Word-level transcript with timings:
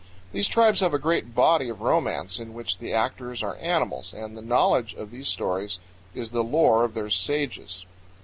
These 0.31 0.47
tribes 0.47 0.79
have 0.79 0.95
a 0.95 0.97
great 0.97 1.35
body 1.35 1.69
of 1.69 1.81
romance, 1.81 2.39
in 2.39 2.55
which 2.55 2.79
the 2.79 2.91
actors 2.91 3.43
are 3.43 3.57
animals, 3.57 4.13
and 4.13 4.35
the 4.35 4.41
knowledge 4.41 4.95
of 4.95 5.11
these 5.11 5.27
stories 5.27 5.77
is 6.15 6.31
the 6.31 6.43
lore 6.43 6.83
of 6.83 6.95
their 6.95 7.11
sages. 7.11 7.85